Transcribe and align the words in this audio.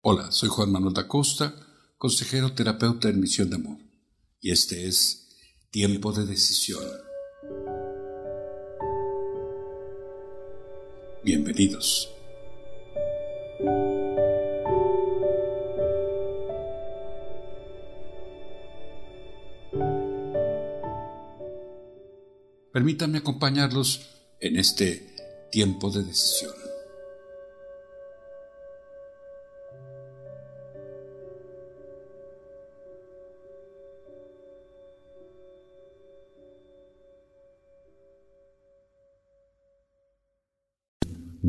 Hola, 0.00 0.30
soy 0.30 0.48
Juan 0.48 0.70
Manuel 0.70 0.94
da 0.94 1.08
Costa, 1.08 1.52
consejero 1.96 2.52
terapeuta 2.52 3.08
en 3.08 3.18
Misión 3.18 3.50
de 3.50 3.56
Amor, 3.56 3.78
y 4.40 4.52
este 4.52 4.86
es 4.86 5.36
Tiempo 5.72 6.12
de 6.12 6.24
Decisión. 6.24 6.84
Bienvenidos. 11.24 12.08
Permítanme 22.72 23.18
acompañarlos 23.18 24.02
en 24.38 24.58
este 24.58 25.48
tiempo 25.50 25.90
de 25.90 26.04
decisión. 26.04 26.67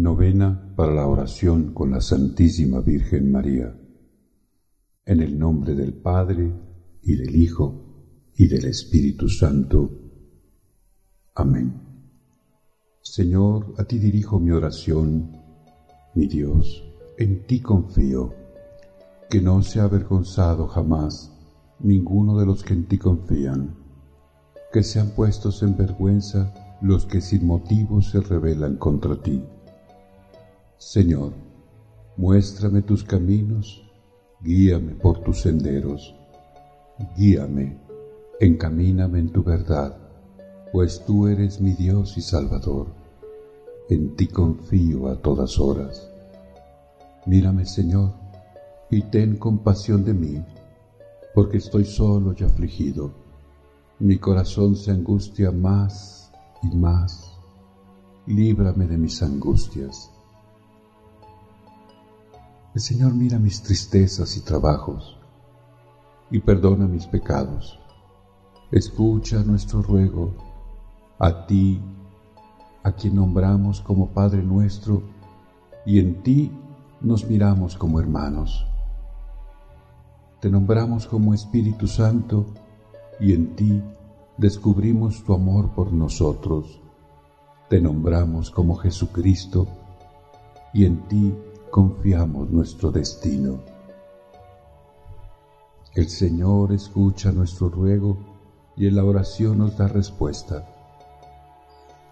Novena 0.01 0.73
para 0.77 0.93
la 0.93 1.05
oración 1.07 1.73
con 1.73 1.91
la 1.91 1.99
Santísima 1.99 2.79
Virgen 2.79 3.29
María. 3.29 3.77
En 5.03 5.19
el 5.19 5.37
nombre 5.37 5.75
del 5.75 5.93
Padre, 5.93 6.53
y 7.01 7.17
del 7.17 7.35
Hijo, 7.35 8.31
y 8.33 8.47
del 8.47 8.63
Espíritu 8.63 9.27
Santo. 9.27 9.91
Amén. 11.35 11.81
Señor, 13.01 13.73
a 13.77 13.83
ti 13.83 13.99
dirijo 13.99 14.39
mi 14.39 14.51
oración, 14.51 15.35
mi 16.15 16.27
Dios, 16.27 16.81
en 17.17 17.45
ti 17.45 17.59
confío, 17.59 18.33
que 19.29 19.41
no 19.41 19.61
se 19.61 19.81
ha 19.81 19.83
avergonzado 19.83 20.67
jamás 20.67 21.29
ninguno 21.81 22.39
de 22.39 22.45
los 22.45 22.63
que 22.63 22.73
en 22.73 22.87
ti 22.87 22.97
confían, 22.97 23.75
que 24.71 24.81
sean 24.81 25.09
puestos 25.09 25.61
en 25.61 25.75
vergüenza 25.75 26.53
los 26.81 27.05
que 27.05 27.19
sin 27.19 27.45
motivo 27.45 28.01
se 28.01 28.21
rebelan 28.21 28.77
contra 28.77 29.21
ti 29.21 29.43
Señor, 30.79 31.33
muéstrame 32.15 32.81
tus 32.81 33.03
caminos, 33.03 33.83
guíame 34.39 34.95
por 34.95 35.19
tus 35.19 35.41
senderos, 35.41 36.15
guíame, 37.17 37.77
encamíname 38.39 39.19
en 39.19 39.29
tu 39.29 39.43
verdad, 39.43 39.93
pues 40.71 41.03
tú 41.05 41.27
eres 41.27 41.59
mi 41.59 41.73
Dios 41.73 42.17
y 42.17 42.21
Salvador. 42.21 42.87
En 43.89 44.15
ti 44.15 44.27
confío 44.27 45.09
a 45.09 45.21
todas 45.21 45.59
horas. 45.59 46.09
Mírame, 47.25 47.65
Señor, 47.65 48.13
y 48.89 49.01
ten 49.01 49.35
compasión 49.35 50.05
de 50.05 50.13
mí, 50.13 50.45
porque 51.35 51.57
estoy 51.57 51.83
solo 51.83 52.33
y 52.39 52.45
afligido. 52.45 53.11
Mi 53.99 54.17
corazón 54.17 54.77
se 54.77 54.91
angustia 54.91 55.51
más 55.51 56.31
y 56.63 56.73
más. 56.73 57.37
Líbrame 58.25 58.87
de 58.87 58.97
mis 58.97 59.21
angustias 59.21 60.09
el 62.73 62.81
Señor 62.81 63.13
mira 63.15 63.39
mis 63.39 63.61
tristezas 63.63 64.37
y 64.37 64.41
trabajos 64.41 65.17
y 66.29 66.39
perdona 66.39 66.87
mis 66.87 67.07
pecados. 67.07 67.79
Escucha 68.71 69.43
nuestro 69.43 69.81
ruego 69.81 70.33
a 71.17 71.47
ti, 71.47 71.81
a 72.83 72.91
quien 72.91 73.15
nombramos 73.15 73.81
como 73.81 74.09
Padre 74.09 74.43
nuestro, 74.43 75.01
y 75.85 75.99
en 75.99 76.21
ti 76.21 76.51
nos 77.01 77.27
miramos 77.27 77.75
como 77.75 77.99
hermanos. 77.99 78.67
Te 80.39 80.49
nombramos 80.49 81.07
como 81.07 81.33
Espíritu 81.33 81.87
Santo 81.87 82.45
y 83.19 83.33
en 83.33 83.55
ti 83.55 83.81
descubrimos 84.37 85.23
tu 85.23 85.33
amor 85.33 85.71
por 85.71 85.91
nosotros. 85.91 86.79
Te 87.69 87.81
nombramos 87.81 88.51
como 88.51 88.75
Jesucristo 88.75 89.67
y 90.73 90.85
en 90.85 91.07
ti 91.07 91.33
confiamos 91.69 92.49
nuestro 92.49 92.91
destino. 92.91 93.59
El 95.93 96.09
Señor 96.09 96.71
escucha 96.71 97.31
nuestro 97.31 97.69
ruego 97.69 98.17
y 98.75 98.87
en 98.87 98.95
la 98.95 99.03
oración 99.03 99.57
nos 99.59 99.77
da 99.77 99.87
respuesta. 99.87 100.65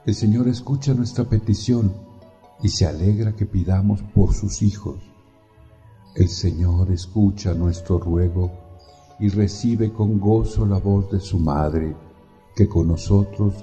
El 0.06 0.16
Señor 0.16 0.48
escucha 0.48 0.94
nuestra 0.94 1.26
petición 1.26 1.94
y 2.62 2.70
se 2.70 2.86
alegra 2.86 3.36
que 3.36 3.46
pidamos 3.46 4.02
por 4.02 4.34
sus 4.34 4.62
hijos. 4.62 4.98
El 6.16 6.30
Señor 6.30 6.92
escucha 6.92 7.54
nuestro 7.54 8.00
ruego 8.00 8.52
y 9.20 9.30
recibe 9.30 9.92
con 9.92 10.20
gozo 10.20 10.66
la 10.66 10.80
voz 10.80 11.12
de 11.12 11.20
su 11.20 11.40
Madre, 11.40 11.96
que 12.56 12.68
con 12.68 12.88
nosotros 12.88 13.54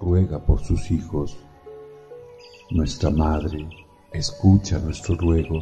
ruega 0.00 0.44
por 0.44 0.60
sus 0.60 0.90
hijos. 0.90 1.36
Nuestra 2.70 3.10
Madre, 3.10 3.85
escucha 4.16 4.78
nuestro 4.78 5.14
ruego 5.16 5.60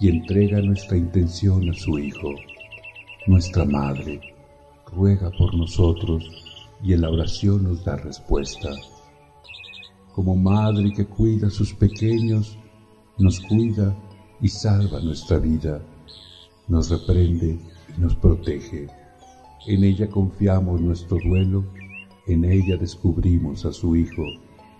y 0.00 0.08
entrega 0.08 0.60
nuestra 0.60 0.96
intención 0.96 1.70
a 1.70 1.74
su 1.74 1.98
Hijo. 1.98 2.30
Nuestra 3.26 3.64
Madre 3.64 4.20
ruega 4.92 5.30
por 5.30 5.54
nosotros 5.54 6.24
y 6.82 6.92
en 6.92 7.02
la 7.02 7.10
oración 7.10 7.64
nos 7.64 7.84
da 7.84 7.96
respuesta. 7.96 8.70
Como 10.12 10.36
madre 10.36 10.92
que 10.92 11.06
cuida 11.06 11.46
a 11.46 11.50
sus 11.50 11.72
pequeños, 11.72 12.58
nos 13.18 13.40
cuida 13.40 13.96
y 14.40 14.48
salva 14.48 15.00
nuestra 15.00 15.38
vida, 15.38 15.80
nos 16.68 16.90
reprende 16.90 17.58
y 17.96 18.00
nos 18.00 18.14
protege. 18.16 18.88
En 19.66 19.84
ella 19.84 20.08
confiamos 20.08 20.80
nuestro 20.80 21.18
duelo, 21.24 21.64
en 22.26 22.44
ella 22.44 22.76
descubrimos 22.76 23.64
a 23.64 23.72
su 23.72 23.96
Hijo 23.96 24.24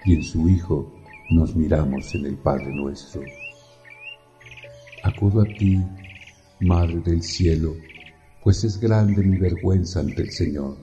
y 0.04 0.14
en 0.14 0.22
su 0.22 0.48
Hijo 0.48 0.86
nos 1.30 1.56
miramos 1.56 2.14
en 2.14 2.26
el 2.26 2.36
Padre 2.36 2.74
nuestro. 2.74 3.22
Acudo 5.02 5.42
a 5.42 5.44
ti, 5.44 5.78
Madre 6.60 7.00
del 7.00 7.22
cielo, 7.22 7.74
pues 8.42 8.64
es 8.64 8.78
grande 8.78 9.22
mi 9.22 9.36
vergüenza 9.38 10.00
ante 10.00 10.22
el 10.22 10.30
Señor. 10.30 10.76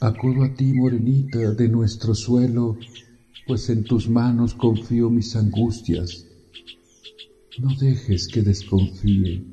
Acudo 0.00 0.44
a 0.44 0.54
ti, 0.54 0.72
morenita 0.72 1.52
de 1.52 1.68
nuestro 1.68 2.14
suelo, 2.14 2.76
pues 3.46 3.68
en 3.70 3.84
tus 3.84 4.08
manos 4.08 4.54
confío 4.54 5.10
mis 5.10 5.36
angustias. 5.36 6.26
No 7.58 7.74
dejes 7.76 8.28
que 8.28 8.42
desconfíe. 8.42 9.44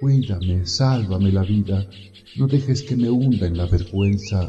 Cuídame, 0.00 0.64
sálvame 0.64 1.32
la 1.32 1.42
vida, 1.42 1.88
no 2.36 2.46
dejes 2.46 2.82
que 2.82 2.96
me 2.96 3.10
hunda 3.10 3.46
en 3.46 3.56
la 3.56 3.66
vergüenza, 3.66 4.46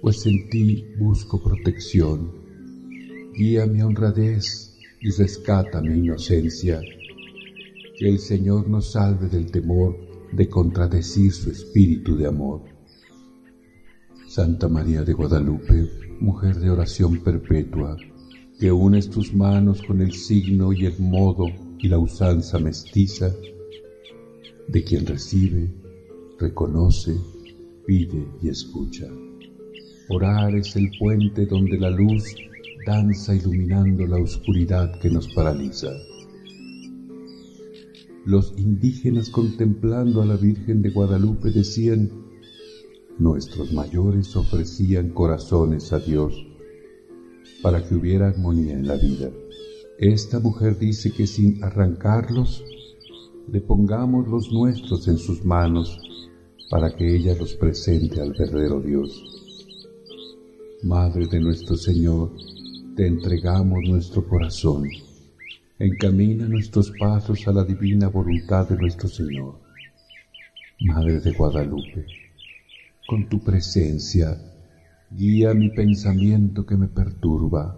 pues 0.00 0.26
en 0.26 0.48
ti 0.48 0.84
busco 0.98 1.42
protección 1.42 2.38
guía 3.38 3.66
mi 3.66 3.82
honradez 3.82 4.76
y 5.00 5.10
rescata 5.10 5.80
mi 5.80 6.00
inocencia. 6.00 6.80
Que 7.96 8.08
el 8.08 8.18
Señor 8.18 8.68
nos 8.68 8.90
salve 8.92 9.28
del 9.28 9.52
temor 9.52 9.96
de 10.32 10.48
contradecir 10.48 11.32
su 11.32 11.52
espíritu 11.52 12.16
de 12.16 12.26
amor. 12.26 12.62
Santa 14.26 14.68
María 14.68 15.02
de 15.02 15.12
Guadalupe, 15.12 15.88
mujer 16.18 16.56
de 16.56 16.68
oración 16.68 17.22
perpetua, 17.22 17.96
que 18.58 18.72
unes 18.72 19.08
tus 19.08 19.32
manos 19.32 19.82
con 19.82 20.00
el 20.00 20.12
signo 20.14 20.72
y 20.72 20.86
el 20.86 20.98
modo 20.98 21.46
y 21.78 21.86
la 21.86 21.98
usanza 22.00 22.58
mestiza 22.58 23.32
de 24.66 24.82
quien 24.82 25.06
recibe, 25.06 25.70
reconoce, 26.40 27.14
pide 27.86 28.26
y 28.42 28.48
escucha. 28.48 29.06
Orar 30.10 30.54
es 30.54 30.74
el 30.74 30.90
puente 30.98 31.44
donde 31.44 31.78
la 31.78 31.90
luz 31.90 32.34
danza 32.86 33.34
iluminando 33.34 34.06
la 34.06 34.16
oscuridad 34.16 34.98
que 35.00 35.10
nos 35.10 35.28
paraliza. 35.34 35.92
Los 38.24 38.54
indígenas 38.56 39.28
contemplando 39.28 40.22
a 40.22 40.26
la 40.26 40.36
Virgen 40.36 40.80
de 40.80 40.88
Guadalupe 40.88 41.50
decían, 41.50 42.10
nuestros 43.18 43.74
mayores 43.74 44.34
ofrecían 44.34 45.10
corazones 45.10 45.92
a 45.92 45.98
Dios 45.98 46.42
para 47.62 47.86
que 47.86 47.94
hubiera 47.94 48.28
armonía 48.28 48.74
en 48.74 48.86
la 48.86 48.96
vida. 48.96 49.30
Esta 49.98 50.40
mujer 50.40 50.78
dice 50.78 51.10
que 51.10 51.26
sin 51.26 51.62
arrancarlos, 51.62 52.64
le 53.52 53.60
pongamos 53.60 54.26
los 54.26 54.50
nuestros 54.52 55.06
en 55.06 55.18
sus 55.18 55.44
manos 55.44 55.98
para 56.70 56.96
que 56.96 57.14
ella 57.14 57.34
los 57.34 57.54
presente 57.54 58.22
al 58.22 58.32
verdadero 58.32 58.80
Dios. 58.80 59.47
Madre 60.82 61.26
de 61.26 61.40
nuestro 61.40 61.76
Señor, 61.76 62.32
te 62.96 63.06
entregamos 63.06 63.84
nuestro 63.84 64.26
corazón. 64.26 64.90
Encamina 65.78 66.48
nuestros 66.48 66.90
pasos 66.92 67.46
a 67.48 67.52
la 67.52 67.64
divina 67.64 68.08
voluntad 68.08 68.68
de 68.68 68.76
nuestro 68.76 69.08
Señor. 69.08 69.60
Madre 70.80 71.20
de 71.20 71.32
Guadalupe, 71.32 72.06
con 73.06 73.28
tu 73.28 73.42
presencia, 73.42 74.40
guía 75.10 75.52
mi 75.54 75.70
pensamiento 75.70 76.64
que 76.64 76.76
me 76.76 76.88
perturba. 76.88 77.76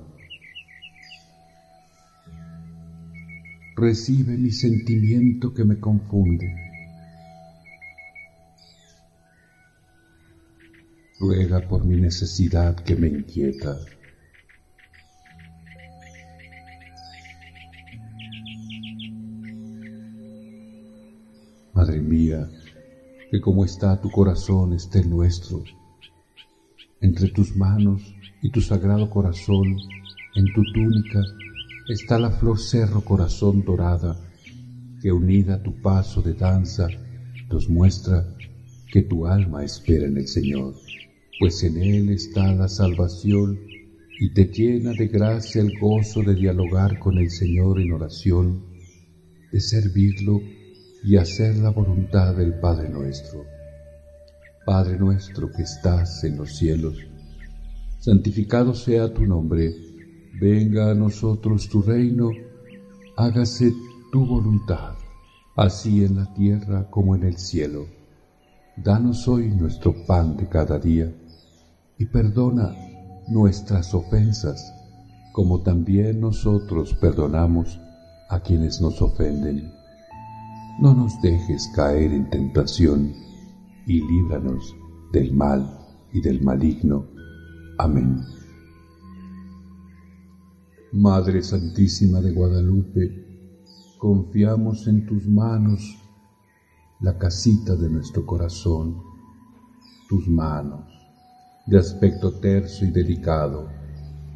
recibe 3.81 4.37
mi 4.37 4.51
sentimiento 4.51 5.55
que 5.55 5.65
me 5.65 5.81
confunde. 5.81 6.70
Ruega 11.21 11.61
por 11.69 11.85
mi 11.85 12.01
necesidad 12.01 12.75
que 12.77 12.97
me 12.97 13.09
inquieta. 13.09 13.79
Madre 21.75 22.01
mía, 22.01 22.51
que 23.31 23.39
como 23.39 23.67
está 23.67 24.01
tu 24.01 24.11
corazón 24.11 24.73
esté 24.73 25.01
el 25.01 25.11
nuestro. 25.11 25.63
Entre 27.03 27.29
tus 27.29 27.55
manos 27.55 28.03
y 28.41 28.51
tu 28.51 28.63
sagrado 28.63 29.11
corazón, 29.11 29.77
en 30.37 30.53
tu 30.55 30.63
túnica, 30.73 31.23
está 31.91 32.19
la 32.19 32.31
flor 32.31 32.59
cerro 32.59 33.03
corazón 33.05 33.63
dorada, 33.63 34.17
que 35.03 35.13
unida 35.13 35.57
a 35.57 35.63
tu 35.63 35.83
paso 35.83 36.23
de 36.23 36.33
danza 36.33 36.89
nos 37.51 37.69
muestra 37.69 38.27
que 38.91 39.03
tu 39.03 39.27
alma 39.27 39.65
espera 39.65 40.07
en 40.07 40.17
el 40.17 40.27
Señor, 40.27 40.75
pues 41.41 41.65
en 41.65 41.79
Él 41.79 42.11
está 42.11 42.53
la 42.53 42.69
salvación 42.69 43.59
y 44.21 44.35
te 44.35 44.45
llena 44.45 44.93
de 44.93 45.07
gracia 45.07 45.63
el 45.63 45.73
gozo 45.81 46.23
de 46.23 46.35
dialogar 46.35 46.99
con 46.99 47.17
el 47.17 47.31
Señor 47.31 47.81
en 47.81 47.93
oración, 47.93 48.63
de 49.51 49.59
servirlo 49.59 50.43
y 51.03 51.17
hacer 51.17 51.57
la 51.57 51.71
voluntad 51.71 52.37
del 52.37 52.61
Padre 52.61 52.91
nuestro. 52.91 53.47
Padre 54.67 54.99
nuestro 54.99 55.51
que 55.51 55.63
estás 55.63 56.23
en 56.25 56.37
los 56.37 56.59
cielos, 56.59 56.99
santificado 58.01 58.75
sea 58.75 59.11
tu 59.11 59.25
nombre, 59.25 59.75
venga 60.39 60.91
a 60.91 60.95
nosotros 60.95 61.71
tu 61.71 61.81
reino, 61.81 62.29
hágase 63.17 63.73
tu 64.13 64.27
voluntad, 64.27 64.93
así 65.57 66.05
en 66.05 66.17
la 66.17 66.35
tierra 66.35 66.91
como 66.91 67.17
en 67.17 67.25
el 67.25 67.39
cielo. 67.39 67.87
Danos 68.77 69.27
hoy 69.27 69.49
nuestro 69.49 69.95
pan 70.07 70.37
de 70.37 70.47
cada 70.47 70.79
día 70.79 71.11
y 72.01 72.07
perdona 72.07 72.75
nuestras 73.29 73.95
ofensas, 73.95 74.75
como 75.33 75.63
también 75.63 76.21
nosotros 76.21 76.95
perdonamos 76.95 77.79
a 78.29 78.41
quienes 78.41 78.81
nos 78.81 79.01
ofenden 79.01 79.79
no 80.81 80.95
nos 80.95 81.21
dejes 81.21 81.69
caer 81.69 82.11
en 82.11 82.31
tentación 82.31 83.13
y 83.87 84.01
líbranos 84.01 84.75
del 85.13 85.31
mal 85.35 85.79
y 86.11 86.23
del 86.23 86.43
maligno. 86.43 87.07
Amén. 87.77 88.19
Madre 90.93 91.43
Santísima 91.43 92.23
de 92.23 92.33
Guadalupe, 92.33 93.11
confiamos 93.99 94.87
en 94.87 95.05
tus 95.05 95.29
manos 95.29 95.99
la 97.01 97.19
casita 97.19 97.77
de 97.77 97.91
nuestro 97.91 98.25
corazón, 98.25 99.03
tus 100.09 100.29
manos, 100.29 100.91
de 101.71 101.79
aspecto 101.79 102.33
terso 102.41 102.85
y 102.85 102.91
delicado, 102.91 103.71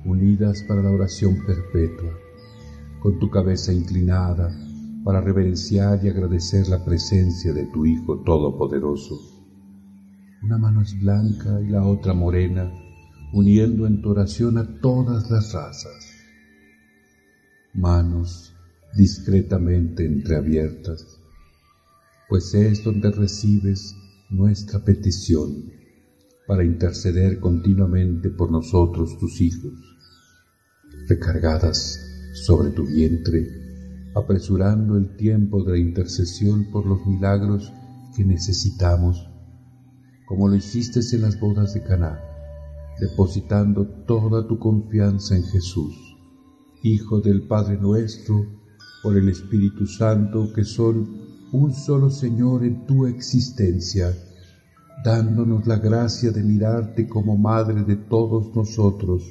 unidas 0.05 0.63
para 0.69 0.81
la 0.81 0.93
oración 0.93 1.45
perpetua, 1.45 2.13
con 3.01 3.19
tu 3.19 3.29
cabeza 3.29 3.73
inclinada, 3.73 4.57
para 5.03 5.21
reverenciar 5.21 5.99
y 6.05 6.09
agradecer 6.11 6.69
la 6.69 6.85
presencia 6.85 7.53
de 7.53 7.65
tu 7.65 7.87
Hijo 7.87 8.23
Todopoderoso. 8.23 9.19
Una 10.45 10.59
mano 10.59 10.81
es 10.83 10.97
blanca 11.01 11.61
y 11.61 11.71
la 11.71 11.85
otra 11.85 12.15
morena, 12.15 12.71
uniendo 13.33 13.89
en 13.89 14.01
tu 14.01 14.11
oración 14.11 14.57
a 14.57 14.81
todas 14.81 15.29
las 15.29 15.53
razas. 15.53 16.13
Manos 17.73 18.55
discretamente 18.97 20.07
entreabiertas, 20.07 21.21
pues 22.29 22.55
es 22.55 22.85
donde 22.85 23.11
recibes 23.11 23.93
nuestra 24.31 24.85
petición 24.85 25.83
para 26.47 26.65
interceder 26.65 27.41
continuamente 27.41 28.31
por 28.31 28.51
nosotros 28.51 29.19
tus 29.19 29.41
hijos, 29.41 29.73
recargadas 31.09 31.99
sobre 32.47 32.71
tu 32.71 32.87
vientre 32.87 33.65
apresurando 34.15 34.97
el 34.97 35.17
tiempo 35.17 35.65
de 35.65 35.73
la 35.73 35.79
intercesión 35.79 36.71
por 36.71 36.87
los 36.87 37.05
milagros 37.05 37.73
que 38.17 38.25
necesitamos, 38.25 39.29
como 40.27 40.49
lo 40.49 40.55
hiciste 40.55 41.01
en 41.17 41.23
las 41.23 41.39
bodas 41.41 41.75
de 41.75 41.83
Caná, 41.83 42.21
depositando 43.01 43.87
toda 44.07 44.47
tu 44.47 44.59
confianza 44.59 45.37
en 45.37 45.43
Jesús, 45.45 45.95
Hijo 46.83 47.21
del 47.21 47.47
Padre 47.47 47.79
nuestro, 47.79 48.45
por 49.03 49.17
el 49.17 49.29
Espíritu 49.29 49.87
Santo, 49.87 50.53
que 50.55 50.65
son 50.65 51.49
un 51.53 51.73
solo 51.73 52.11
Señor 52.11 52.63
en 52.63 52.87
tu 52.87 53.07
existencia, 53.07 54.15
dándonos 55.05 55.67
la 55.67 55.77
gracia 55.77 56.31
de 56.31 56.43
mirarte 56.43 57.07
como 57.07 57.37
Madre 57.37 57.85
de 57.85 57.97
todos 57.97 58.57
nosotros, 58.57 59.23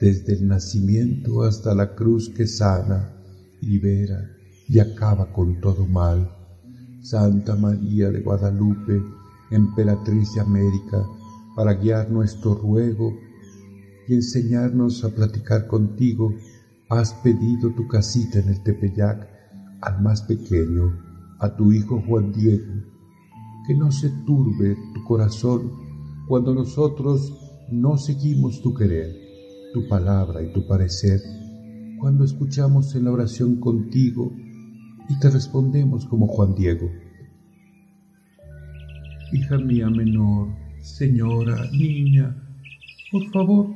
desde 0.00 0.32
el 0.32 0.48
nacimiento 0.48 1.42
hasta 1.42 1.74
la 1.74 1.94
cruz 1.94 2.30
que 2.34 2.46
sana 2.46 3.12
libera 3.60 4.30
y 4.66 4.78
acaba 4.78 5.30
con 5.30 5.60
todo 5.60 5.86
mal. 5.86 6.26
Santa 7.02 7.56
María 7.56 8.10
de 8.10 8.22
Guadalupe, 8.22 9.02
emperatriz 9.50 10.32
de 10.34 10.40
América, 10.40 11.04
para 11.54 11.74
guiar 11.74 12.10
nuestro 12.10 12.54
ruego 12.54 13.12
y 14.08 14.14
enseñarnos 14.14 15.04
a 15.04 15.10
platicar 15.10 15.66
contigo, 15.66 16.34
has 16.88 17.12
pedido 17.22 17.70
tu 17.76 17.86
casita 17.86 18.38
en 18.38 18.48
el 18.48 18.62
Tepeyac 18.62 19.28
al 19.82 20.00
más 20.00 20.22
pequeño, 20.22 20.90
a 21.38 21.54
tu 21.54 21.70
hijo 21.70 22.02
Juan 22.06 22.32
Diego, 22.32 22.82
que 23.70 23.76
no 23.76 23.92
se 23.92 24.10
turbe 24.26 24.76
tu 24.92 25.04
corazón 25.04 25.70
cuando 26.26 26.52
nosotros 26.52 27.32
no 27.70 27.96
seguimos 27.98 28.60
tu 28.62 28.74
querer, 28.74 29.14
tu 29.72 29.86
palabra 29.86 30.42
y 30.42 30.52
tu 30.52 30.66
parecer 30.66 31.20
cuando 32.00 32.24
escuchamos 32.24 32.96
en 32.96 33.04
la 33.04 33.12
oración 33.12 33.60
contigo 33.60 34.34
y 35.08 35.16
te 35.20 35.30
respondemos 35.30 36.04
como 36.06 36.26
Juan 36.26 36.56
Diego. 36.56 36.90
Hija 39.32 39.58
mía 39.58 39.88
menor, 39.88 40.48
señora, 40.80 41.70
niña, 41.70 42.34
por 43.12 43.24
favor, 43.30 43.68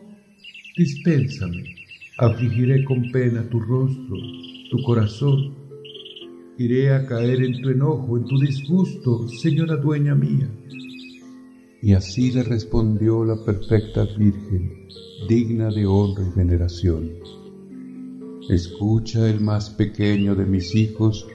dispénsame. 0.76 1.72
Afligiré 2.18 2.84
con 2.84 3.12
pena 3.12 3.48
tu 3.48 3.60
rostro, 3.60 4.16
tu 4.72 4.82
corazón. 4.82 5.63
Iré 6.56 6.94
a 6.94 7.04
caer 7.04 7.42
en 7.42 7.60
tu 7.60 7.70
enojo, 7.70 8.16
en 8.16 8.26
tu 8.26 8.38
disgusto, 8.38 9.26
señora 9.28 9.74
dueña 9.74 10.14
mía. 10.14 10.48
Y 11.82 11.94
así 11.94 12.30
le 12.30 12.44
respondió 12.44 13.24
la 13.24 13.44
perfecta 13.44 14.04
Virgen, 14.16 14.86
digna 15.28 15.70
de 15.70 15.84
honra 15.84 16.22
y 16.22 16.38
veneración. 16.38 17.10
Escucha 18.48 19.28
el 19.28 19.40
más 19.40 19.68
pequeño 19.68 20.36
de 20.36 20.46
mis 20.46 20.76
hijos, 20.76 21.26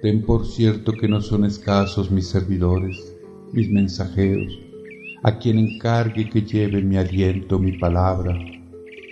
ten 0.00 0.22
por 0.22 0.46
cierto 0.46 0.94
que 0.94 1.06
no 1.06 1.20
son 1.20 1.44
escasos 1.44 2.10
mis 2.10 2.26
servidores, 2.26 3.14
mis 3.52 3.70
mensajeros, 3.70 4.58
a 5.22 5.38
quien 5.38 5.58
encargue 5.58 6.30
que 6.30 6.40
lleve 6.40 6.80
mi 6.80 6.96
aliento, 6.96 7.58
mi 7.58 7.76
palabra, 7.76 8.38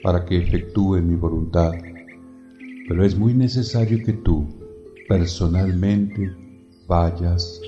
para 0.03 0.25
que 0.25 0.39
efectúe 0.39 1.03
mi 1.03 1.17
voluntad. 1.17 1.73
Pero 2.89 3.05
es 3.05 3.15
muy 3.19 3.35
necesario 3.35 4.03
que 4.03 4.15
tú, 4.15 4.64
personalmente, 5.09 6.31
vayas, 6.87 7.61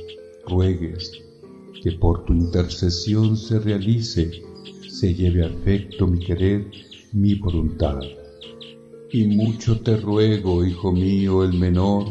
ruegues, 0.46 1.12
que 1.82 1.92
por 1.92 2.24
tu 2.24 2.32
intercesión 2.32 3.36
se 3.36 3.58
realice, 3.58 4.30
se 4.88 5.14
lleve 5.14 5.44
a 5.44 5.48
efecto 5.48 6.06
mi 6.06 6.18
querer, 6.18 6.70
mi 7.12 7.34
voluntad. 7.34 8.00
Y 9.12 9.24
mucho 9.26 9.80
te 9.80 9.96
ruego, 9.96 10.64
hijo 10.64 10.92
mío 10.92 11.44
el 11.44 11.54
menor, 11.54 12.06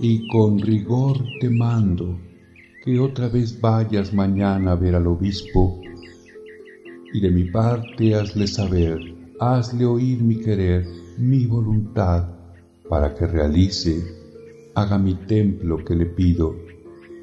y 0.00 0.26
con 0.28 0.60
rigor 0.60 1.18
te 1.40 1.50
mando, 1.50 2.18
que 2.84 2.98
otra 2.98 3.28
vez 3.28 3.60
vayas 3.60 4.14
mañana 4.14 4.72
a 4.72 4.76
ver 4.76 4.94
al 4.94 5.06
obispo, 5.06 5.82
y 7.12 7.20
de 7.20 7.30
mi 7.30 7.44
parte 7.44 8.14
hazle 8.14 8.46
saber, 8.46 9.00
hazle 9.40 9.84
oír 9.84 10.22
mi 10.22 10.40
querer, 10.40 10.86
mi 11.18 11.46
voluntad, 11.46 12.28
para 12.88 13.14
que 13.14 13.26
realice, 13.26 14.02
haga 14.80 14.98
mi 14.98 15.14
templo 15.14 15.84
que 15.84 15.94
le 15.94 16.06
pido, 16.06 16.56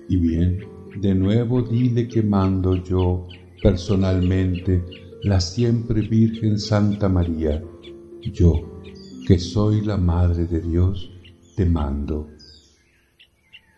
y 0.09 0.17
bien, 0.17 0.59
de 0.99 1.15
nuevo 1.15 1.61
dile 1.61 2.07
que 2.07 2.21
mando 2.21 2.75
yo 2.75 3.27
personalmente 3.61 4.83
la 5.23 5.39
siempre 5.39 6.01
Virgen 6.01 6.59
Santa 6.59 7.09
María, 7.09 7.63
yo 8.33 8.81
que 9.25 9.39
soy 9.39 9.81
la 9.81 9.97
Madre 9.97 10.45
de 10.45 10.61
Dios, 10.61 11.09
te 11.55 11.65
mando. 11.65 12.29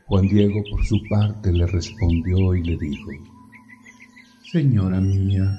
Juan 0.07 0.27
Diego 0.27 0.62
por 0.72 0.84
su 0.86 0.98
parte 1.10 1.51
le 1.51 1.67
respondió 1.67 2.55
y 2.55 2.63
le 2.63 2.77
dijo, 2.77 3.12
Señora 4.51 5.00
mía, 5.00 5.57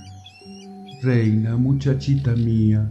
reina, 1.02 1.56
muchachita 1.56 2.34
mía, 2.34 2.90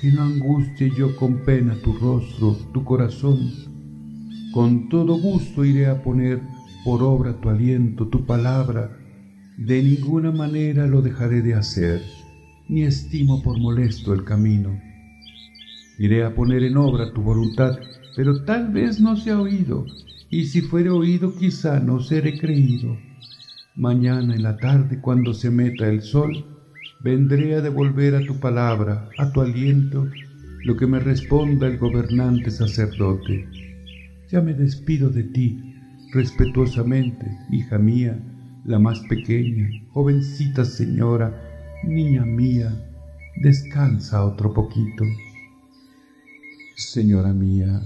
que 0.00 0.12
no 0.12 0.22
angustie 0.22 0.90
yo 0.96 1.16
con 1.16 1.44
pena 1.44 1.74
tu 1.82 1.92
rostro, 1.94 2.56
tu 2.72 2.84
corazón, 2.84 3.69
con 4.52 4.88
todo 4.88 5.14
gusto 5.14 5.64
iré 5.64 5.86
a 5.86 6.02
poner 6.02 6.40
por 6.84 7.02
obra 7.02 7.40
tu 7.40 7.48
aliento, 7.48 8.08
tu 8.08 8.24
palabra. 8.26 8.96
De 9.56 9.82
ninguna 9.82 10.32
manera 10.32 10.86
lo 10.86 11.02
dejaré 11.02 11.42
de 11.42 11.54
hacer, 11.54 12.02
ni 12.68 12.82
estimo 12.82 13.42
por 13.42 13.58
molesto 13.60 14.12
el 14.12 14.24
camino. 14.24 14.80
Iré 15.98 16.24
a 16.24 16.34
poner 16.34 16.64
en 16.64 16.76
obra 16.78 17.12
tu 17.12 17.20
voluntad, 17.22 17.78
pero 18.16 18.44
tal 18.44 18.72
vez 18.72 19.00
no 19.00 19.16
sea 19.16 19.40
oído, 19.40 19.86
y 20.30 20.46
si 20.46 20.62
fuere 20.62 20.90
oído 20.90 21.34
quizá 21.36 21.78
no 21.78 22.00
seré 22.00 22.38
creído. 22.38 22.96
Mañana 23.76 24.34
en 24.34 24.42
la 24.42 24.56
tarde, 24.56 25.00
cuando 25.00 25.32
se 25.32 25.50
meta 25.50 25.88
el 25.88 26.02
sol, 26.02 26.44
vendré 27.04 27.54
a 27.54 27.60
devolver 27.60 28.14
a 28.14 28.26
tu 28.26 28.40
palabra, 28.40 29.10
a 29.16 29.30
tu 29.32 29.42
aliento, 29.42 30.08
lo 30.64 30.76
que 30.76 30.86
me 30.86 30.98
responda 30.98 31.66
el 31.66 31.78
gobernante 31.78 32.50
sacerdote. 32.50 33.69
Ya 34.30 34.40
me 34.40 34.54
despido 34.54 35.10
de 35.10 35.24
ti, 35.24 35.74
respetuosamente, 36.12 37.26
hija 37.50 37.78
mía, 37.78 38.16
la 38.64 38.78
más 38.78 39.00
pequeña, 39.08 39.68
jovencita 39.92 40.64
señora, 40.64 41.34
niña 41.82 42.24
mía, 42.24 42.72
descansa 43.42 44.24
otro 44.24 44.54
poquito. 44.54 45.04
Señora 46.76 47.32
mía, 47.32 47.82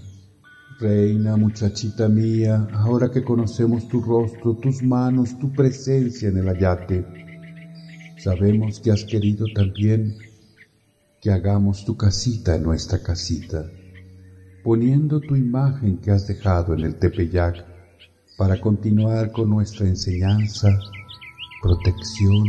reina, 0.80 1.38
muchachita 1.38 2.10
mía, 2.10 2.68
ahora 2.74 3.10
que 3.10 3.24
conocemos 3.24 3.88
tu 3.88 4.02
rostro, 4.02 4.54
tus 4.56 4.82
manos, 4.82 5.38
tu 5.38 5.50
presencia 5.50 6.28
en 6.28 6.36
el 6.36 6.48
ayate, 6.50 7.06
sabemos 8.18 8.80
que 8.80 8.90
has 8.90 9.04
querido 9.04 9.46
también 9.54 10.14
que 11.22 11.30
hagamos 11.30 11.86
tu 11.86 11.96
casita 11.96 12.54
en 12.54 12.64
nuestra 12.64 13.02
casita, 13.02 13.64
poniendo 14.64 15.20
tu 15.20 15.36
imagen 15.36 15.98
que 15.98 16.10
has 16.10 16.26
dejado 16.26 16.72
en 16.74 16.80
el 16.80 16.96
Tepeyac 16.96 17.64
para 18.38 18.60
continuar 18.60 19.30
con 19.30 19.50
nuestra 19.50 19.86
enseñanza, 19.86 20.76
protección 21.62 22.46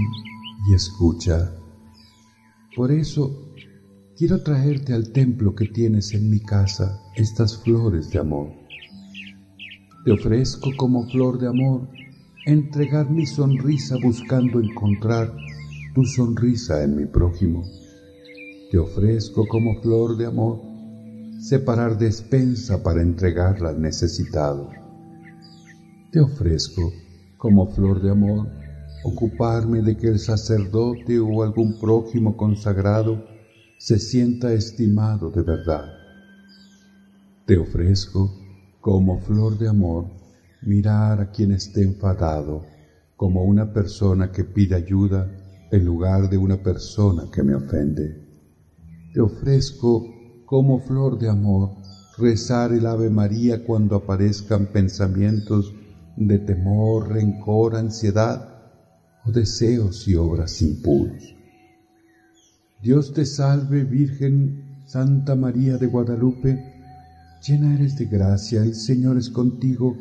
y 0.68 0.74
escucha. 0.74 1.54
Por 2.76 2.92
eso 2.92 3.54
quiero 4.18 4.42
traerte 4.42 4.94
al 4.94 5.12
templo 5.12 5.54
que 5.54 5.68
tienes 5.68 6.14
en 6.14 6.30
mi 6.30 6.40
casa 6.40 7.00
estas 7.16 7.58
flores 7.58 8.10
de 8.10 8.20
amor. 8.20 8.50
Te 10.06 10.14
ofrezco 10.14 10.70
como 10.78 11.08
flor 11.10 11.38
de 11.38 11.50
amor 11.50 11.90
entregar 12.46 13.10
mi 13.10 13.26
sonrisa 13.26 13.98
buscando 14.02 14.60
encontrar 14.62 15.36
tu 15.94 16.06
sonrisa 16.06 16.82
en 16.84 16.96
mi 16.96 17.06
prójimo 17.06 17.64
te 18.76 18.80
ofrezco 18.80 19.48
como 19.48 19.80
flor 19.82 20.18
de 20.18 20.26
amor, 20.26 20.60
separar 21.40 21.98
despensa 21.98 22.82
para 22.82 23.02
entregarla 23.02 23.70
al 23.70 23.82
necesitado. 23.82 24.70
Te 26.12 26.20
ofrezco 26.20 26.92
como 27.38 27.68
flor 27.68 28.02
de 28.02 28.12
amor, 28.12 28.48
ocuparme 29.04 29.82
de 29.82 29.98
que 29.98 30.08
el 30.08 30.20
sacerdote 30.20 31.20
o 31.20 31.44
algún 31.44 31.78
prójimo 31.80 32.36
consagrado 32.36 33.24
se 33.78 34.00
sienta 34.00 34.54
estimado 34.54 35.30
de 35.30 35.42
verdad. 35.42 35.86
Te 37.46 37.58
ofrezco 37.58 38.34
como 38.82 39.20
flor 39.20 39.58
de 39.58 39.68
amor 39.68 40.06
mirar 40.62 41.22
a 41.22 41.32
quien 41.32 41.52
esté 41.52 41.84
enfadado 41.84 42.64
como 43.16 43.44
una 43.44 43.72
persona 43.72 44.32
que 44.32 44.44
pide 44.44 44.76
ayuda 44.76 45.30
en 45.72 45.86
lugar 45.86 46.30
de 46.30 46.38
una 46.38 46.58
persona 46.58 47.30
que 47.32 47.44
me 47.44 47.56
ofende 47.56 48.26
te 49.16 49.22
ofrezco 49.22 50.06
como 50.46 50.80
flor 50.80 51.18
de 51.20 51.30
amor 51.30 51.72
rezar 52.18 52.72
el 52.72 52.86
Ave 52.86 53.10
María 53.10 53.64
cuando 53.64 53.96
aparezcan 53.96 54.68
pensamientos 54.68 55.74
de 56.16 56.40
temor, 56.40 57.10
rencor, 57.10 57.76
ansiedad 57.76 58.72
o 59.26 59.32
deseos 59.32 60.08
y 60.08 60.16
obras 60.16 60.62
impuros. 60.62 61.36
Dios 62.82 63.14
te 63.14 63.26
salve, 63.26 63.84
Virgen 63.84 64.84
Santa 64.86 65.36
María 65.36 65.78
de 65.78 65.88
Guadalupe, 65.88 66.74
llena 67.46 67.74
eres 67.74 67.98
de 67.98 68.06
gracia, 68.06 68.62
el 68.62 68.76
Señor 68.76 69.18
es 69.18 69.30
contigo, 69.30 69.98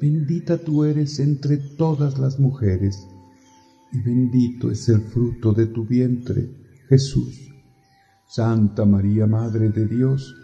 bendita 0.00 0.56
tú 0.56 0.84
eres 0.84 1.18
entre 1.20 1.58
todas 1.58 2.18
las 2.18 2.38
mujeres, 2.40 3.06
y 3.92 4.00
bendito 4.00 4.70
es 4.70 4.88
el 4.88 5.02
fruto 5.02 5.52
de 5.52 5.66
tu 5.66 5.84
vientre, 5.84 6.50
Jesús. 6.88 7.47
Santa 8.30 8.84
María, 8.84 9.26
Madre 9.26 9.70
de 9.70 9.86
Dios, 9.86 10.36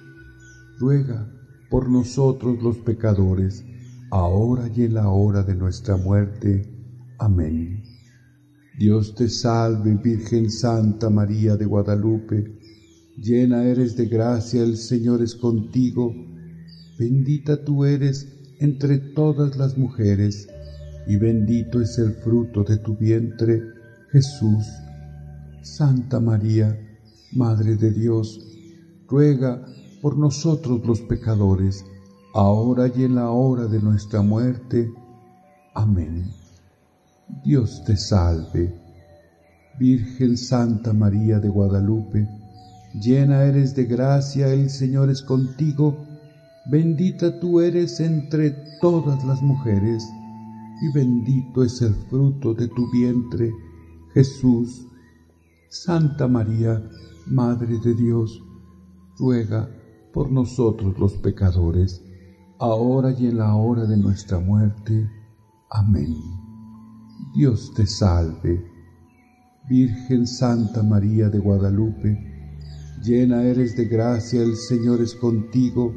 ruega 0.79 1.31
por 1.69 1.91
nosotros 1.91 2.63
los 2.63 2.79
pecadores, 2.79 3.63
ahora 4.11 4.71
y 4.75 4.85
en 4.85 4.95
la 4.95 5.11
hora 5.11 5.43
de 5.43 5.55
nuestra 5.55 5.99
muerte. 5.99 6.67
Amén. 7.19 7.83
Dios 8.79 9.15
te 9.15 9.29
salve, 9.29 9.97
Virgen 10.03 10.51
Santa 10.51 11.11
María 11.11 11.57
de 11.59 11.67
Guadalupe, 11.67 12.59
llena 13.19 13.65
eres 13.65 13.97
de 13.97 14.07
gracia, 14.07 14.63
el 14.63 14.79
Señor 14.79 15.23
es 15.23 15.35
contigo, 15.35 16.11
bendita 16.99 17.63
tú 17.65 17.85
eres 17.85 18.27
entre 18.61 18.97
todas 18.97 19.59
las 19.59 19.77
mujeres, 19.77 20.49
y 21.07 21.19
bendito 21.19 21.83
es 21.83 21.99
el 21.99 22.15
fruto 22.15 22.65
de 22.65 22.79
tu 22.79 22.97
vientre, 22.97 23.61
Jesús. 24.11 24.65
Santa 25.61 26.19
María, 26.19 26.79
Madre 27.35 27.75
de 27.75 27.91
Dios, 27.91 28.41
ruega 29.09 29.61
por 30.01 30.17
nosotros 30.17 30.87
los 30.87 31.01
pecadores, 31.01 31.85
ahora 32.33 32.89
y 32.95 33.03
en 33.03 33.17
la 33.17 33.31
hora 33.31 33.67
de 33.67 33.83
nuestra 33.83 34.23
muerte. 34.23 34.89
Amén. 35.75 36.31
Dios 37.45 37.83
te 37.85 37.97
salve, 37.97 38.73
Virgen 39.81 40.37
Santa 40.37 40.93
María 40.93 41.41
de 41.41 41.49
Guadalupe, 41.49 42.29
llena 43.03 43.43
eres 43.43 43.75
de 43.75 43.85
gracia, 43.85 44.53
el 44.53 44.71
Señor 44.71 45.11
es 45.11 45.21
contigo, 45.21 45.97
bendita 46.71 47.41
tú 47.41 47.61
eres 47.61 47.99
entre 47.99 48.53
todas 48.81 49.25
las 49.25 49.43
mujeres, 49.43 50.07
y 50.83 50.93
bendito 50.93 51.65
es 51.65 51.83
el 51.83 51.95
fruto 52.09 52.55
de 52.55 52.69
tu 52.69 52.89
vientre, 52.93 53.51
Jesús. 54.13 54.87
Santa 55.75 56.29
María, 56.29 56.81
Madre 57.27 57.81
de 57.81 57.95
Dios, 57.95 58.41
ruega 59.19 59.69
por 60.13 60.31
nosotros 60.31 60.97
los 61.01 61.15
pecadores, 61.15 62.01
ahora 62.61 63.11
y 63.11 63.27
en 63.27 63.39
la 63.39 63.57
hora 63.57 63.85
de 63.85 63.97
nuestra 63.97 64.39
muerte. 64.39 65.11
Amén. 65.71 66.15
Dios 67.35 67.73
te 67.75 67.87
salve, 67.87 68.65
Virgen 69.69 70.29
Santa 70.29 70.85
María 70.85 71.29
de 71.29 71.41
Guadalupe, 71.41 72.21
llena 73.03 73.43
eres 73.43 73.77
de 73.77 73.87
gracia, 73.87 74.43
el 74.43 74.55
Señor 74.55 75.01
es 75.01 75.13
contigo, 75.17 75.93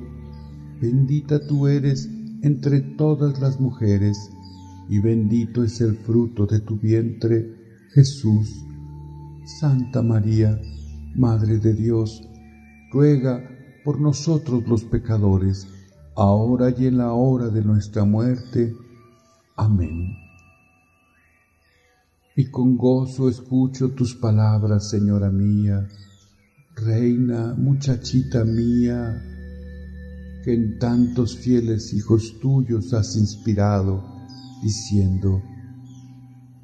bendita 0.81 1.45
tú 1.45 1.67
eres 1.67 2.09
entre 2.41 2.81
todas 2.81 3.39
las 3.39 3.59
mujeres, 3.59 4.17
y 4.89 4.97
bendito 4.99 5.63
es 5.63 5.79
el 5.81 5.95
fruto 5.97 6.47
de 6.47 6.61
tu 6.61 6.79
vientre, 6.79 7.45
Jesús. 7.93 8.66
Santa 9.47 10.01
María, 10.01 10.59
Madre 11.15 11.57
de 11.57 11.73
Dios, 11.73 12.21
ruega 12.91 13.41
por 13.85 14.01
nosotros 14.01 14.67
los 14.67 14.83
pecadores, 14.83 15.65
ahora 16.17 16.73
y 16.77 16.85
en 16.85 16.97
la 16.97 17.13
hora 17.13 17.47
de 17.47 17.63
nuestra 17.63 18.03
muerte. 18.03 18.75
Amén. 19.55 20.17
Y 22.35 22.51
con 22.51 22.75
gozo 22.75 23.29
escucho 23.29 23.91
tus 23.91 24.15
palabras, 24.15 24.89
Señora 24.89 25.31
mía, 25.31 25.87
Reina, 26.75 27.55
muchachita 27.57 28.43
mía, 28.43 29.23
que 30.43 30.53
en 30.53 30.77
tantos 30.77 31.37
fieles 31.37 31.93
hijos 31.93 32.37
tuyos 32.41 32.93
has 32.93 33.15
inspirado, 33.15 34.03
diciendo, 34.61 35.41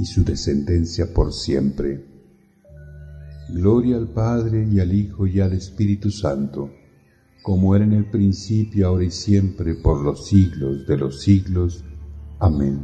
y 0.00 0.06
su 0.06 0.24
descendencia 0.24 1.12
por 1.12 1.30
siempre. 1.30 2.02
Gloria 3.50 3.98
al 3.98 4.08
Padre 4.08 4.66
y 4.66 4.80
al 4.80 4.94
Hijo 4.94 5.26
y 5.26 5.40
al 5.40 5.52
Espíritu 5.52 6.10
Santo, 6.10 6.70
como 7.42 7.76
era 7.76 7.84
en 7.84 7.92
el 7.92 8.06
principio, 8.06 8.88
ahora 8.88 9.04
y 9.04 9.10
siempre, 9.10 9.74
por 9.74 10.02
los 10.02 10.26
siglos 10.26 10.86
de 10.86 10.96
los 10.96 11.20
siglos. 11.20 11.84
Amén. 12.38 12.80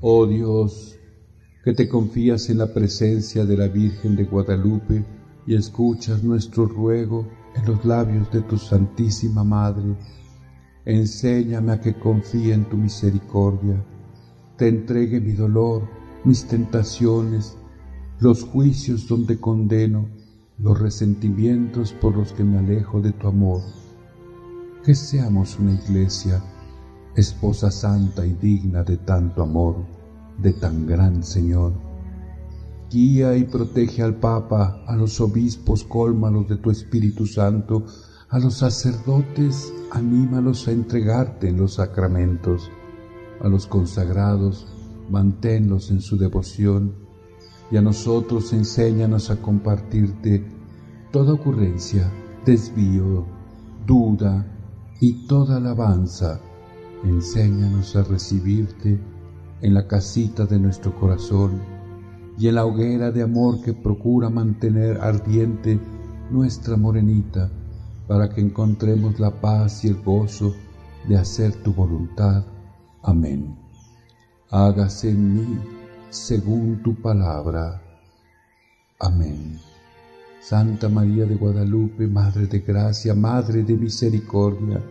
Oh 0.00 0.26
Dios, 0.26 0.98
que 1.62 1.72
te 1.72 1.88
confías 1.88 2.50
en 2.50 2.58
la 2.58 2.74
presencia 2.74 3.44
de 3.44 3.56
la 3.56 3.68
Virgen 3.68 4.16
de 4.16 4.24
Guadalupe 4.24 5.04
y 5.46 5.54
escuchas 5.54 6.24
nuestro 6.24 6.66
ruego 6.66 7.28
en 7.54 7.66
los 7.66 7.84
labios 7.84 8.32
de 8.32 8.40
tu 8.42 8.58
Santísima 8.58 9.44
Madre, 9.44 9.94
enséñame 10.84 11.72
a 11.72 11.80
que 11.80 11.94
confíe 11.94 12.52
en 12.52 12.64
tu 12.64 12.76
misericordia 12.76 13.80
te 14.56 14.68
entregue 14.68 15.20
mi 15.20 15.32
dolor, 15.32 15.82
mis 16.24 16.46
tentaciones, 16.46 17.56
los 18.20 18.44
juicios 18.44 19.08
donde 19.08 19.40
condeno, 19.40 20.08
los 20.58 20.78
resentimientos 20.78 21.92
por 21.92 22.16
los 22.16 22.32
que 22.32 22.44
me 22.44 22.58
alejo 22.58 23.00
de 23.00 23.12
tu 23.12 23.26
amor. 23.26 23.62
Que 24.84 24.94
seamos 24.94 25.58
una 25.58 25.72
iglesia, 25.72 26.42
esposa 27.16 27.70
santa 27.70 28.24
y 28.24 28.34
digna 28.34 28.84
de 28.84 28.98
tanto 28.98 29.42
amor, 29.42 29.84
de 30.38 30.52
tan 30.52 30.86
gran 30.86 31.24
Señor. 31.24 31.72
Guía 32.90 33.36
y 33.36 33.44
protege 33.44 34.02
al 34.02 34.14
Papa, 34.20 34.84
a 34.86 34.94
los 34.94 35.20
obispos, 35.20 35.82
cólmalos 35.82 36.48
de 36.48 36.58
tu 36.58 36.70
Espíritu 36.70 37.26
Santo, 37.26 37.84
a 38.28 38.38
los 38.38 38.54
sacerdotes, 38.54 39.72
anímalos 39.90 40.68
a 40.68 40.72
entregarte 40.72 41.48
en 41.48 41.56
los 41.56 41.74
sacramentos 41.74 42.70
a 43.44 43.48
los 43.48 43.66
consagrados, 43.66 44.66
manténlos 45.10 45.90
en 45.90 46.00
su 46.00 46.16
devoción 46.16 46.94
y 47.70 47.76
a 47.76 47.82
nosotros 47.82 48.54
enséñanos 48.54 49.30
a 49.30 49.36
compartirte 49.36 50.42
toda 51.12 51.34
ocurrencia, 51.34 52.10
desvío, 52.46 53.26
duda 53.86 54.46
y 54.98 55.26
toda 55.26 55.58
alabanza. 55.58 56.40
Enséñanos 57.04 57.94
a 57.96 58.04
recibirte 58.04 58.98
en 59.60 59.74
la 59.74 59.86
casita 59.86 60.46
de 60.46 60.58
nuestro 60.58 60.98
corazón 60.98 61.60
y 62.38 62.48
en 62.48 62.54
la 62.54 62.64
hoguera 62.64 63.10
de 63.10 63.22
amor 63.22 63.60
que 63.60 63.74
procura 63.74 64.30
mantener 64.30 65.02
ardiente 65.02 65.78
nuestra 66.30 66.78
morenita 66.78 67.50
para 68.08 68.30
que 68.30 68.40
encontremos 68.40 69.20
la 69.20 69.38
paz 69.38 69.84
y 69.84 69.88
el 69.88 70.00
gozo 70.02 70.54
de 71.06 71.18
hacer 71.18 71.52
tu 71.62 71.74
voluntad 71.74 72.44
Amén. 73.04 73.54
Hágase 74.50 75.10
en 75.10 75.34
mí 75.34 75.58
según 76.08 76.82
tu 76.82 76.94
palabra. 76.94 77.82
Amén. 78.98 79.58
Santa 80.40 80.88
María 80.88 81.26
de 81.26 81.34
Guadalupe, 81.34 82.06
Madre 82.06 82.46
de 82.46 82.60
Gracia, 82.60 83.14
Madre 83.14 83.62
de 83.62 83.74
Misericordia, 83.74 84.82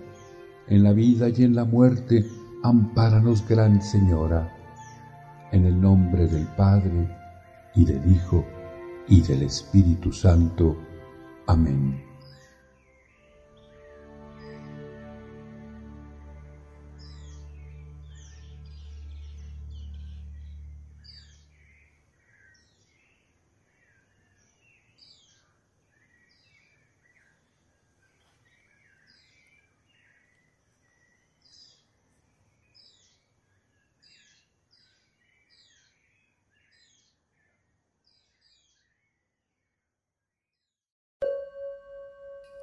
en 0.67 0.83
la 0.83 0.93
vida 0.93 1.29
y 1.29 1.43
en 1.43 1.55
la 1.55 1.65
muerte, 1.65 2.25
ampáranos, 2.63 3.47
Gran 3.47 3.81
Señora, 3.81 4.51
en 5.51 5.65
el 5.65 5.79
nombre 5.79 6.27
del 6.27 6.45
Padre, 6.55 7.09
y 7.75 7.85
del 7.85 8.11
Hijo, 8.11 8.45
y 9.07 9.21
del 9.21 9.43
Espíritu 9.43 10.11
Santo. 10.11 10.77
Amén. 11.47 12.02